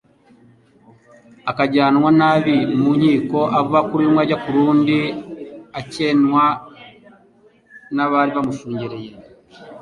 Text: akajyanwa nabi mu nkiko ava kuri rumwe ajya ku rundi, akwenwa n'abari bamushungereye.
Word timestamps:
akajyanwa 1.49 2.09
nabi 2.19 2.55
mu 2.81 2.89
nkiko 2.97 3.39
ava 3.59 3.79
kuri 3.87 4.03
rumwe 4.07 4.21
ajya 4.23 4.37
ku 4.43 4.49
rundi, 4.55 4.97
akwenwa 5.79 6.43
n'abari 7.95 8.31
bamushungereye. 8.35 9.11